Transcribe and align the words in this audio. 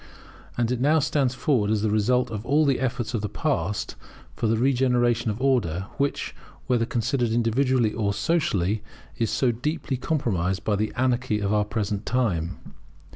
And 0.57 0.71
it 0.71 0.81
now 0.81 0.97
stands 0.97 1.35
forward 1.35 1.69
as 1.69 1.83
the 1.83 1.91
result 1.91 2.31
of 2.31 2.43
all 2.43 2.65
the 2.65 2.79
efforts 2.79 3.13
of 3.13 3.21
the 3.21 3.29
past, 3.29 3.95
for 4.35 4.47
the 4.47 4.57
regeneration 4.57 5.29
of 5.29 5.39
order, 5.39 5.85
which, 5.97 6.33
whether 6.65 6.87
considered 6.87 7.31
individually 7.31 7.93
or 7.93 8.11
socially, 8.11 8.81
is 9.19 9.29
so 9.29 9.51
deeply 9.51 9.97
compromised 9.97 10.63
by 10.63 10.75
the 10.75 10.91
anarchy 10.95 11.39
of 11.39 11.51
the 11.51 11.63
present 11.65 12.03
time. 12.07 12.73